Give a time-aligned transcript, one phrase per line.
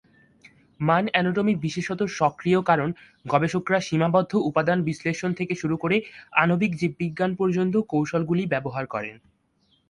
[0.79, 2.89] মান-অ্যানোটমি বিশেষত সক্রিয় কারণ
[3.25, 5.97] গবেষকরা সীমাবদ্ধ উপাদান বিশ্লেষণ থেকে শুরু করে
[6.33, 9.15] আণবিক জীববিজ্ঞান পর্যন্ত কৌশলগুলি ব্যবহার করেন।